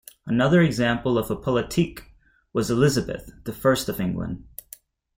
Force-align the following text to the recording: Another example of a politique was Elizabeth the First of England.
Another 0.25 0.61
example 0.63 1.15
of 1.19 1.29
a 1.29 1.35
politique 1.35 2.09
was 2.53 2.71
Elizabeth 2.71 3.29
the 3.43 3.53
First 3.53 3.87
of 3.87 4.01
England. 4.01 4.43